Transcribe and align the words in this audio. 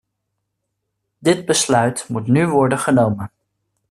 Dit 1.19 1.45
besluit 1.45 2.05
moet 2.09 2.27
nu 2.27 2.47
worden 2.47 2.79
genomen. 2.79 3.31